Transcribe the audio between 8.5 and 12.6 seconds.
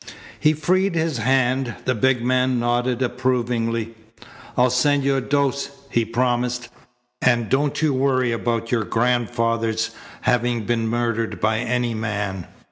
your grandfather's having been murdered by any man.